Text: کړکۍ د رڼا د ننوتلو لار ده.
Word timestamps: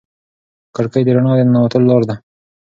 کړکۍ 0.75 1.01
د 1.05 1.09
رڼا 1.15 1.33
د 1.37 1.41
ننوتلو 1.47 1.85
لار 1.89 2.03
ده. 2.09 2.15